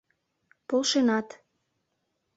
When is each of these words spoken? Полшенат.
Полшенат. 0.67 1.27